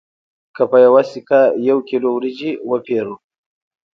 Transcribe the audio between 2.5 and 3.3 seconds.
وپېرو